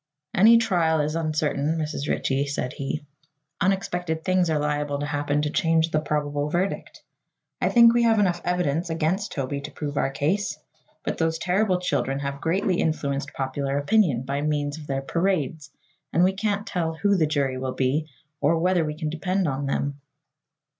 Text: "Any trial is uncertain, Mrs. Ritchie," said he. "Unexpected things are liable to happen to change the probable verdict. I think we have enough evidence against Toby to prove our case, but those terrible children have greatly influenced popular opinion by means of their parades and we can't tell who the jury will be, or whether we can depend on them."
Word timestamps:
"Any 0.33 0.57
trial 0.57 0.99
is 0.99 1.13
uncertain, 1.13 1.77
Mrs. 1.77 2.09
Ritchie," 2.09 2.47
said 2.47 2.73
he. 2.73 3.05
"Unexpected 3.61 4.25
things 4.25 4.49
are 4.49 4.57
liable 4.57 4.97
to 4.97 5.05
happen 5.05 5.43
to 5.43 5.51
change 5.51 5.91
the 5.91 5.99
probable 5.99 6.49
verdict. 6.49 7.03
I 7.61 7.69
think 7.69 7.93
we 7.93 8.01
have 8.01 8.17
enough 8.17 8.41
evidence 8.43 8.89
against 8.89 9.31
Toby 9.31 9.61
to 9.61 9.69
prove 9.69 9.97
our 9.97 10.09
case, 10.09 10.57
but 11.03 11.19
those 11.19 11.37
terrible 11.37 11.79
children 11.79 12.17
have 12.17 12.41
greatly 12.41 12.81
influenced 12.81 13.33
popular 13.33 13.77
opinion 13.77 14.23
by 14.23 14.41
means 14.41 14.79
of 14.79 14.87
their 14.87 15.03
parades 15.03 15.69
and 16.11 16.23
we 16.23 16.33
can't 16.33 16.65
tell 16.65 16.95
who 16.95 17.15
the 17.15 17.27
jury 17.27 17.59
will 17.59 17.73
be, 17.75 18.09
or 18.39 18.57
whether 18.57 18.83
we 18.83 18.95
can 18.97 19.11
depend 19.11 19.47
on 19.47 19.67
them." 19.67 20.01